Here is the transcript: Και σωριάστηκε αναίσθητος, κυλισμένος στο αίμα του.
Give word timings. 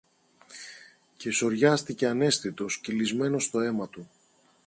Και 1.17 1.31
σωριάστηκε 1.31 2.07
αναίσθητος, 2.07 2.77
κυλισμένος 2.77 3.43
στο 3.43 3.59
αίμα 3.59 3.89
του. 3.89 4.07